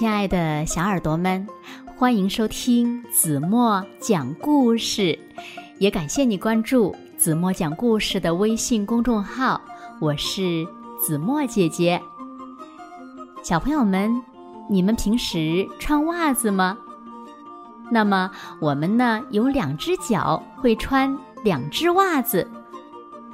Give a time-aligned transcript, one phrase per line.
[0.00, 1.46] 亲爱的小耳朵们，
[1.94, 5.18] 欢迎收听子墨讲故事，
[5.76, 9.60] 也感谢你关注子墨讲故事的微信公众号。
[10.00, 10.66] 我是
[10.98, 12.00] 子墨姐姐。
[13.42, 14.10] 小朋友们，
[14.70, 16.78] 你们平时穿袜子吗？
[17.90, 22.50] 那么我们呢，有两只脚会穿两只袜子。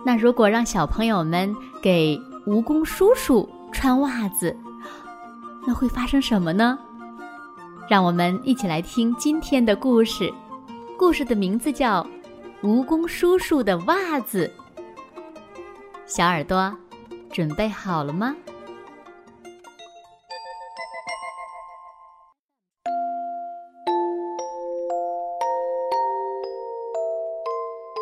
[0.04, 4.56] 那如果让小朋友们给蜈蚣叔叔穿袜子，
[5.66, 6.78] 那会发生什么呢？
[7.88, 10.32] 让我们一起来听今天的故事。
[10.96, 12.02] 故事的名字叫
[12.66, 14.50] 《蜈蚣叔叔的袜子》。
[16.06, 16.72] 小耳朵，
[17.32, 18.34] 准备好了吗？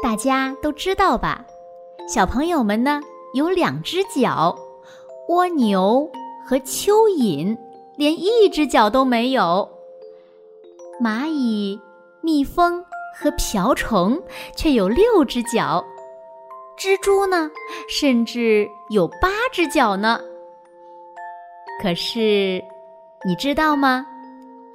[0.02, 1.42] 大家都知道吧？
[2.06, 3.01] 小朋友们呢，
[3.32, 4.54] 有两只脚，
[5.30, 6.10] 蜗牛。
[6.46, 7.56] 和蚯蚓
[7.96, 9.68] 连一只脚都没有，
[11.02, 11.80] 蚂蚁、
[12.20, 12.84] 蜜蜂
[13.16, 14.23] 和瓢虫
[14.54, 15.82] 却有六只脚，
[16.78, 17.51] 蜘蛛呢，
[17.88, 20.20] 甚至有八只脚呢。
[21.82, 22.62] 可是，
[23.24, 24.06] 你知道吗？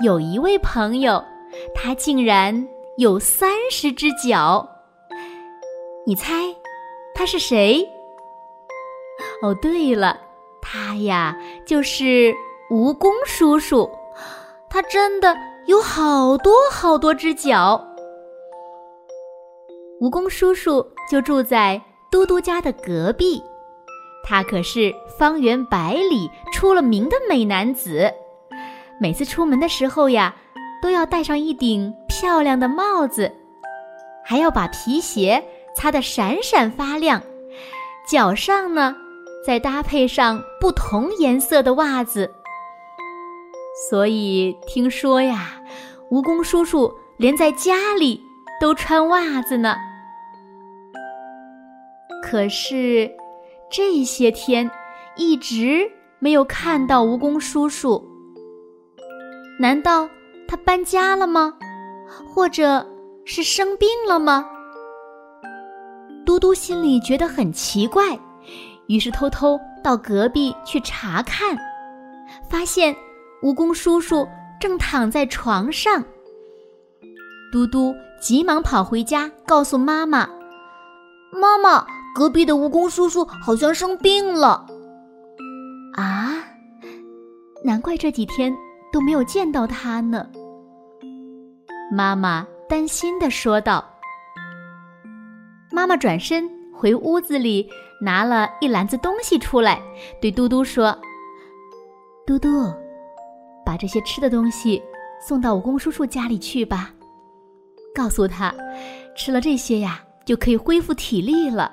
[0.02, 1.24] 有一位朋友，
[1.76, 2.68] 他竟然
[2.98, 4.68] 有三十只脚。
[6.06, 6.56] 你猜，
[7.14, 7.88] 他是谁？
[9.44, 10.20] 哦，对了。
[10.62, 11.36] 他呀，
[11.70, 12.34] 就是
[12.72, 13.88] 蜈蚣叔叔，
[14.72, 17.80] 他真的有好多好多只脚。
[20.02, 23.40] 蜈蚣叔叔就住在嘟嘟家的隔壁，
[24.24, 28.12] 他可是方圆百里出了名的美男子。
[29.00, 30.36] 每次出门的时候呀，
[30.82, 33.32] 都要戴上一顶漂亮的帽子，
[34.26, 35.44] 还要把皮鞋
[35.76, 37.22] 擦得闪闪发亮，
[38.08, 38.96] 脚上呢。
[39.50, 42.32] 再搭配上不同颜色的袜子，
[43.90, 45.60] 所以听说呀，
[46.12, 48.22] 蜈蚣叔叔连在家里
[48.62, 49.76] 都穿袜子呢。
[52.22, 53.10] 可是
[53.72, 54.70] 这些天
[55.16, 58.08] 一直没有看到蜈蚣叔叔，
[59.60, 60.08] 难道
[60.48, 61.56] 他搬家了吗？
[62.28, 62.88] 或者
[63.26, 64.46] 是生病了吗？
[66.24, 68.16] 嘟嘟心里觉得很奇怪。
[68.90, 71.56] 于是偷偷到隔壁去查看，
[72.50, 72.94] 发现
[73.44, 74.28] 蜈蚣叔叔
[74.60, 76.04] 正躺在床上。
[77.52, 80.28] 嘟嘟急忙跑回家，告诉妈妈
[81.32, 81.86] ：“妈妈，
[82.16, 84.66] 隔壁的蜈蚣叔叔好像生病了。”
[85.96, 86.44] 啊，
[87.64, 88.52] 难怪这几天
[88.92, 90.28] 都没有见到他呢。
[91.92, 93.86] 妈妈担心的说道。
[95.72, 97.70] 妈妈转身回屋子里。
[98.02, 99.82] 拿了一篮子东西出来，
[100.22, 100.98] 对嘟嘟说
[102.26, 102.48] ：“嘟嘟，
[103.66, 104.82] 把这些吃的东西
[105.20, 106.94] 送到蜈蚣叔叔家里去吧。
[107.94, 108.56] 告诉他，
[109.18, 111.70] 吃了这些呀，就可以恢复体力了。”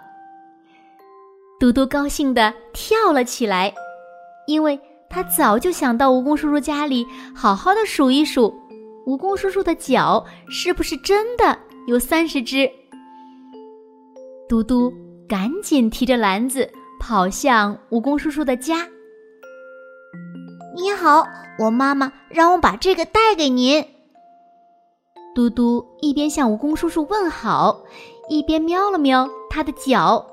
[1.60, 3.72] 嘟嘟高兴的跳了起来，
[4.48, 4.76] 因为
[5.08, 7.06] 他早就想到蜈蚣叔叔家里
[7.36, 8.52] 好好的数一数，
[9.06, 11.56] 蜈蚣叔叔的脚是不是真的
[11.86, 12.68] 有三十只。
[14.48, 14.92] 嘟嘟。
[15.28, 16.70] 赶紧提着篮子
[17.00, 18.86] 跑向蜈蚣叔叔的家。
[20.76, 21.26] 你好，
[21.58, 23.84] 我妈妈让我把这个带给您。
[25.34, 27.82] 嘟嘟一边向蜈蚣叔叔问好，
[28.28, 30.24] 一边瞄了瞄他的脚，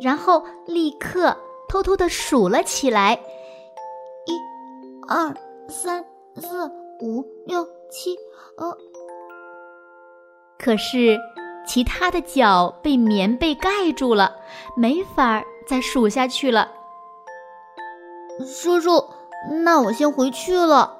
[0.00, 1.36] 然后立刻
[1.68, 3.14] 偷偷的数了起来：
[4.26, 4.36] 一、
[5.08, 5.32] 二、
[5.68, 6.04] 三、
[6.34, 6.66] 四、
[7.00, 8.16] 五、六、七。
[8.56, 8.76] 呃，
[10.58, 11.16] 可是。
[11.72, 14.34] 其他的脚被棉被盖住了，
[14.76, 16.68] 没法再数下去了。
[18.44, 19.08] 叔叔，
[19.62, 20.96] 那我先回去了。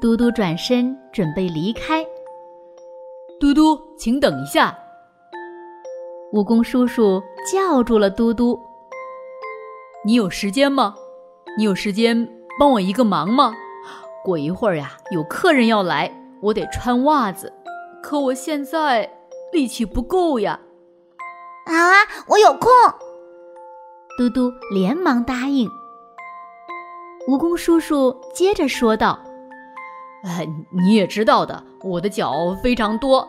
[0.00, 2.06] 嘟嘟转身准备离开。
[3.40, 4.78] 嘟嘟，请等一下！
[6.32, 7.20] 蜈蚣叔叔
[7.52, 8.56] 叫住了嘟嘟
[10.06, 10.94] ：“你有时间吗？
[11.58, 13.52] 你有时间帮我一个忙吗？
[14.24, 16.08] 过一会儿呀，有客人要来，
[16.40, 17.52] 我得穿袜子。”
[18.02, 19.08] 可我现在
[19.52, 20.58] 力气不够呀！
[21.66, 21.94] 好啊，
[22.26, 22.68] 我有空。
[24.18, 25.70] 嘟嘟连忙答应。
[27.28, 29.18] 蜈蚣叔叔接着说道
[30.26, 33.26] ：“哎，你也知道的，我的脚非常多。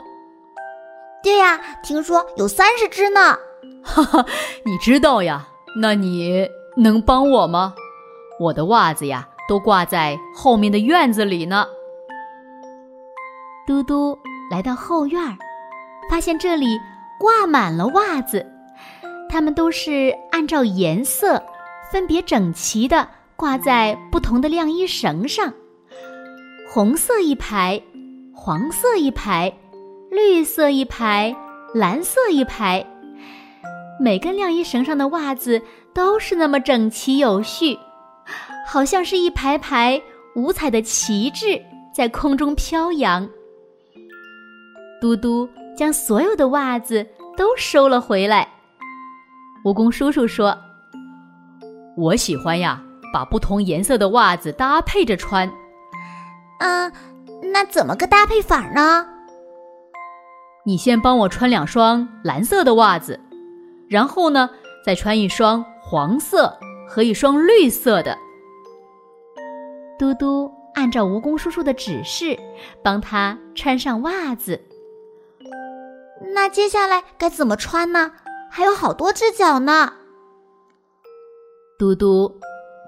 [1.22, 3.38] 对呀，听说有三十只呢。
[3.84, 4.26] 哈哈，
[4.66, 5.48] 你知道呀？
[5.80, 7.76] 那你能帮我吗？
[8.40, 11.66] 我的袜子呀，都挂在后面的院子里呢。
[13.68, 14.18] 嘟嘟。
[14.50, 15.22] 来到后院，
[16.10, 16.80] 发现这里
[17.20, 18.46] 挂满了袜子，
[19.30, 21.42] 它们都是按照颜色
[21.92, 25.52] 分别整齐的挂在不同的晾衣绳上，
[26.70, 27.82] 红色一排，
[28.34, 29.52] 黄色一排，
[30.12, 31.36] 绿色一排，
[31.74, 32.86] 蓝色一排。
[34.00, 35.62] 每根晾衣绳上的袜子
[35.94, 37.78] 都是那么整齐有序，
[38.68, 40.02] 好像是一排排
[40.36, 41.62] 五彩的旗帜
[41.94, 43.28] 在空中飘扬。
[45.04, 47.06] 嘟嘟将所有的袜子
[47.36, 48.48] 都收了回来。
[49.66, 50.58] 蜈蚣叔叔说
[51.98, 55.52] ：“我喜欢呀，把不同颜色的袜子搭配着穿。”
[56.62, 56.90] 嗯，
[57.52, 59.06] 那怎么个搭配法呢？
[60.66, 63.20] 你先帮我穿两双蓝色的袜子。
[63.90, 64.50] 然后呢，
[64.86, 66.58] 再穿一双黄色
[66.88, 68.18] 和一双绿色的。
[70.00, 72.40] 嘟嘟按照蜈蚣叔叔的指示，
[72.82, 74.58] 帮他穿上袜子。
[76.34, 78.12] 那接下来该怎么穿呢？
[78.50, 79.94] 还有好多只脚呢。
[81.78, 82.40] 嘟嘟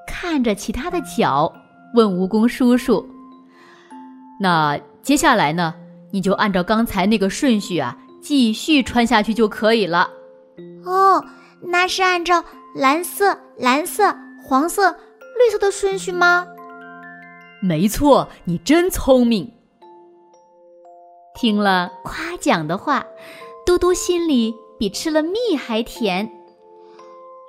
[0.07, 1.53] 看着其他的脚，
[1.94, 3.07] 问蜈蚣叔叔
[4.42, 5.74] ：“那接下来呢？
[6.12, 10.09] 你就按照刚才那个顺序啊，继续穿下去就可以了。”
[10.86, 11.24] 哦，
[11.62, 12.44] 那是按照
[12.75, 16.48] 蓝色、蓝色、黄色、绿色的顺序吗？
[17.62, 19.54] 没错，你真聪明。
[21.35, 23.05] 听了夸奖的话，
[23.65, 26.31] 嘟嘟心里比吃了蜜还甜。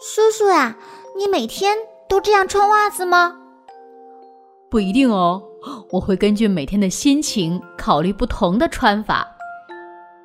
[0.00, 0.76] 叔叔呀，
[1.16, 1.78] 你每天
[2.08, 3.38] 都这样穿袜子吗？
[4.68, 5.40] 不一定哦，
[5.92, 9.26] 我会根据每天的心情考虑不同的穿法。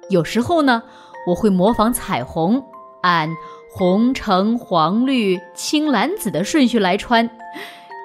[0.10, 0.82] 有时候呢，
[1.28, 2.62] 我会模仿彩虹。
[3.04, 3.30] 按
[3.74, 7.30] 红、橙、黄、绿、青、蓝、紫的顺序来穿。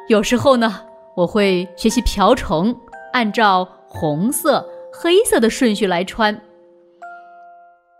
[0.08, 0.82] 有时候呢，
[1.14, 2.74] 我会学习瓢虫，
[3.12, 4.66] 按照红色、
[4.98, 6.34] 黑色的顺序来穿。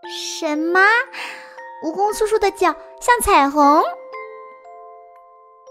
[0.08, 0.80] 什么？
[1.84, 3.82] 蜈蚣叔叔的脚像彩虹？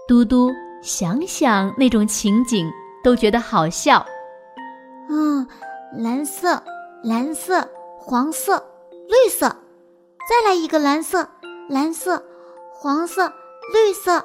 [0.06, 0.50] 嘟嘟
[0.82, 2.70] 想想那种情景
[3.02, 4.06] 都觉得好笑。
[5.08, 5.46] 嗯，
[5.98, 6.62] 蓝色、
[7.02, 7.68] 蓝色、
[7.98, 8.58] 黄色、
[9.08, 9.48] 绿色。
[10.28, 11.28] 再来一个蓝色，
[11.68, 12.22] 蓝色，
[12.72, 13.28] 黄色，
[13.72, 14.24] 绿色。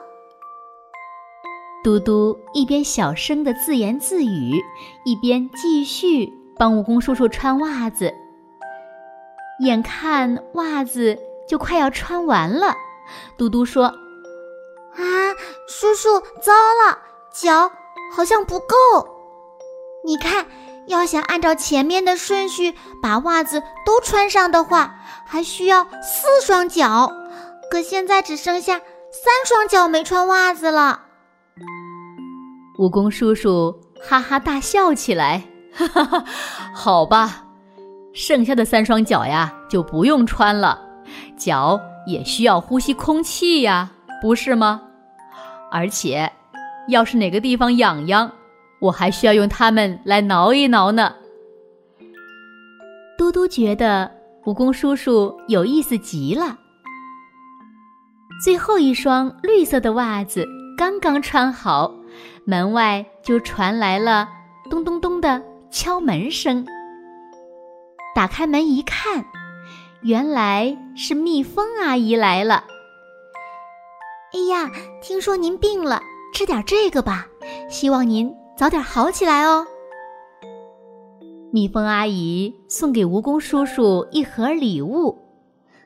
[1.83, 4.61] 嘟嘟一边小声的自言自语，
[5.03, 8.13] 一边继续帮蜈蚣叔叔穿袜子。
[9.59, 11.17] 眼看袜子
[11.47, 12.75] 就快要穿完了，
[13.37, 13.85] 嘟嘟说
[14.95, 15.03] ：“啊，
[15.67, 16.97] 叔叔，糟了，
[17.33, 17.71] 脚
[18.15, 18.75] 好像不够。
[20.05, 20.45] 你看。”
[20.87, 24.95] 要想按照前面的顺序把袜子都穿上的话，
[25.27, 27.13] 还需要四双脚，
[27.69, 31.03] 可现在只剩下三双脚没穿袜子了。
[32.79, 36.25] 蜈蚣叔叔哈哈大笑起来，哈哈哈，
[36.75, 37.43] 好吧，
[38.13, 40.79] 剩下的三双脚呀就不用穿了，
[41.37, 43.91] 脚也需要呼吸空气呀，
[44.21, 44.81] 不是吗？
[45.71, 46.31] 而且，
[46.89, 48.29] 要是哪个地方痒痒。
[48.81, 51.13] 我还需要用它们来挠一挠呢。
[53.15, 54.09] 嘟嘟觉得
[54.43, 56.57] 蜈蚣叔叔有意思极了。
[58.43, 60.43] 最后一双绿色的袜子
[60.75, 61.93] 刚刚穿好，
[62.43, 64.27] 门外就传来了
[64.67, 65.39] 咚咚咚的
[65.71, 66.65] 敲门声。
[68.13, 69.25] 打开门一看，
[70.01, 72.65] 原来是蜜蜂阿姨来了。
[74.33, 74.69] 哎呀，
[75.01, 76.01] 听说您病了，
[76.33, 77.27] 吃点这个吧，
[77.69, 78.33] 希望您。
[78.57, 79.65] 早点好起来哦！
[81.51, 85.17] 蜜蜂阿姨送给蜈蚣叔叔一盒礼物，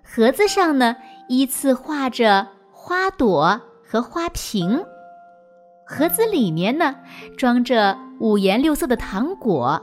[0.04, 0.96] 盒子上呢
[1.30, 4.84] 依次画着花朵和花瓶，
[5.88, 6.96] 盒子里面呢
[7.38, 9.82] 装着五颜六色的糖果。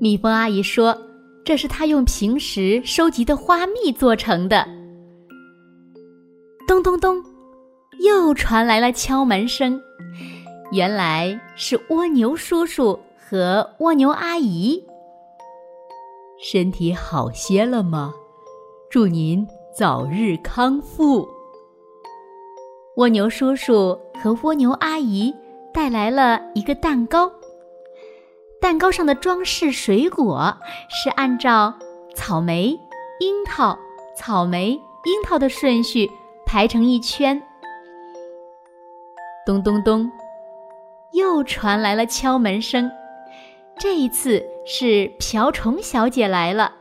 [0.00, 0.96] 蜜蜂阿姨说
[1.44, 4.66] ：“这是她用平时收集的花蜜做成的。”
[6.68, 7.22] 咚咚咚，
[8.00, 9.80] 又传来了敲门声。
[10.72, 14.82] 原来是蜗牛叔叔和蜗牛阿姨。
[16.38, 18.12] 身体好些了吗？
[18.90, 19.46] 祝您
[19.76, 21.26] 早日康复。
[22.96, 25.34] 蜗牛叔叔和蜗牛阿姨
[25.76, 27.30] 带来了一个蛋糕，
[28.62, 30.56] 蛋糕上的装饰水果
[30.88, 31.74] 是按照
[32.14, 32.70] 草莓、
[33.20, 33.78] 樱桃、
[34.16, 36.10] 草莓、樱桃的顺序
[36.46, 37.42] 排成一圈。
[39.44, 40.10] 咚咚咚。
[41.12, 42.90] 又传来了敲门声，
[43.78, 46.72] 这一次是瓢虫小姐来了，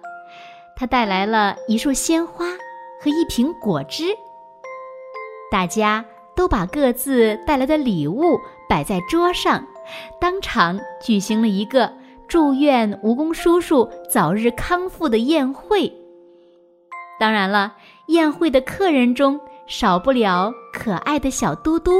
[0.77, 2.45] 她带来了一束鲜花
[3.01, 4.05] 和一瓶果汁。
[5.51, 9.65] 大家都把各自带来的礼物摆在桌上，
[10.19, 11.91] 当场举行了一个
[12.27, 15.91] 祝愿蜈蚣叔叔早日康复的宴会。
[17.19, 17.73] 当然了，
[18.07, 21.91] 宴会的客人中少不了可爱的小嘟嘟。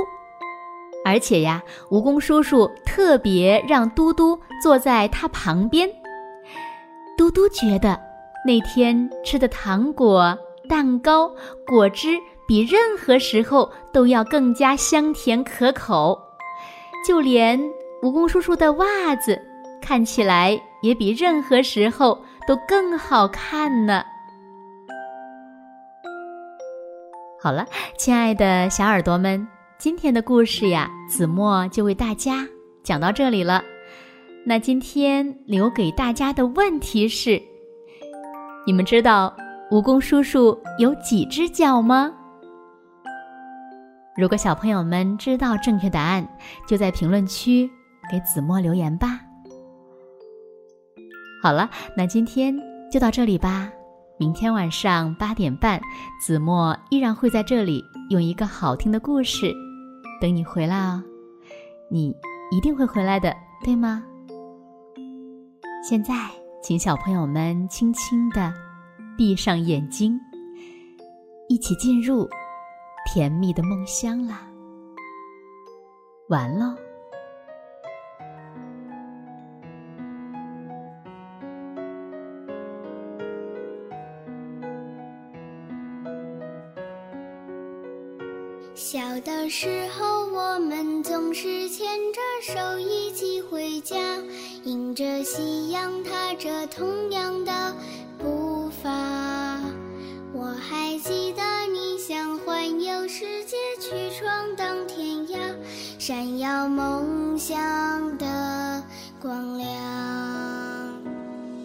[1.05, 5.88] 而且呀，蜈蚣叔叔特别让嘟嘟坐在他旁边。
[7.15, 7.98] 嘟嘟觉得
[8.43, 10.36] 那天吃的糖果、
[10.67, 11.31] 蛋糕、
[11.65, 12.17] 果汁
[12.48, 16.19] 比任何时候都要更加香甜可口，
[17.05, 17.59] 就连
[18.01, 19.39] 蜈蚣叔叔的袜子
[19.79, 24.03] 看起来也比任何时候都更好看呢。
[27.39, 27.63] 好了，
[27.95, 29.47] 亲爱的小耳朵们。
[29.77, 32.47] 今天的故事呀，子墨就为大家
[32.81, 33.63] 讲到这里了。
[34.43, 37.39] 那今天留给大家的问题是：
[38.65, 39.31] 你们知道
[39.69, 42.12] 蜈蚣叔叔有几只脚吗？
[44.17, 46.25] 如果小朋友们知道正确答案，
[46.65, 47.69] 就在评论区
[48.10, 49.19] 给子墨留言吧。
[51.43, 52.55] 好了，那今天
[52.89, 53.69] 就到这里吧。
[54.17, 55.81] 明天晚上八点半，
[56.22, 59.53] 子墨依然会在这里用一个好听的故事。
[60.22, 61.03] 等你回来哦，
[61.91, 62.15] 你
[62.51, 64.01] 一定会回来的，对吗？
[65.88, 66.13] 现在，
[66.63, 68.53] 请小朋友们轻轻的
[69.17, 70.17] 闭上眼睛，
[71.50, 72.29] 一起进入
[73.05, 74.47] 甜蜜的梦乡啦。
[76.27, 76.75] 完喽。
[88.74, 93.95] 小的时候，我们总是牵着手一起回家，
[94.63, 97.74] 迎着夕阳，踏着同样的
[98.17, 98.35] 步
[106.07, 108.83] 闪耀梦想的
[109.19, 109.67] 光亮。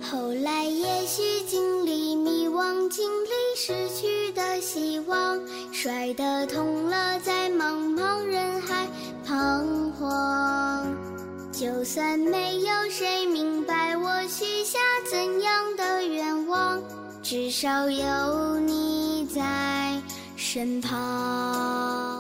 [0.01, 5.39] 后来也许经历迷惘，经历失去的希望。
[5.73, 8.87] 摔得痛了，在茫茫人海
[9.27, 10.87] 彷徨。
[11.53, 14.79] 就算没有谁明白我许下
[15.11, 16.81] 怎样的愿望，
[17.23, 20.01] 至少有你在
[20.35, 22.20] 身旁。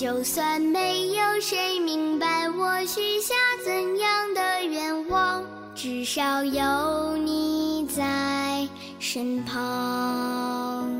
[0.00, 8.66] 就算没有谁明白我许下怎样的愿望，至少有你在
[8.98, 10.90] 身旁。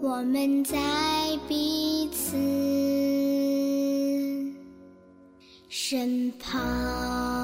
[0.00, 0.78] 我们在
[1.48, 2.36] 彼此
[5.68, 7.35] 身旁。